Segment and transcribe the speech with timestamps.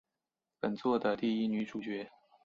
[0.59, 2.09] 本作的第一女主角。